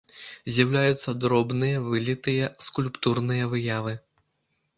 [0.53, 3.93] З'яўляюцца дробныя вылітыя скульптурныя выявы.